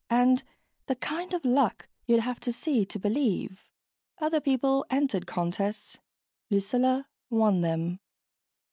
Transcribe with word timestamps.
and 0.09 0.41
the 0.87 0.95
kind 0.95 1.31
of 1.31 1.45
luck 1.45 1.87
you'd 2.07 2.21
have 2.21 2.39
to 2.39 2.51
see 2.51 2.83
to 2.83 2.97
believe. 2.97 3.69
Other 4.17 4.41
people 4.41 4.83
entered 4.89 5.27
contests 5.27 5.99
Lucilla 6.49 7.05
won 7.29 7.61
them. 7.61 7.99